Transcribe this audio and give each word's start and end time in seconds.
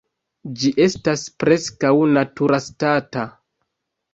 Ĝi 0.61 0.71
estas 0.85 1.25
preskaŭ 1.43 1.91
naturastata. 2.17 3.29